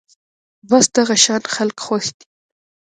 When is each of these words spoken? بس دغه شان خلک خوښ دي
بس 0.69 0.85
دغه 0.97 1.15
شان 1.23 1.41
خلک 1.55 1.77
خوښ 1.85 2.05
دي 2.17 2.25